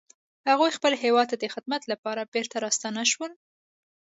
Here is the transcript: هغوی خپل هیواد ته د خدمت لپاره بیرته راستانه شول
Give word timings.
هغوی 0.49 0.75
خپل 0.77 0.93
هیواد 1.03 1.27
ته 1.31 1.35
د 1.39 1.45
خدمت 1.53 1.81
لپاره 1.91 2.29
بیرته 2.33 2.55
راستانه 2.65 3.03
شول 3.11 3.31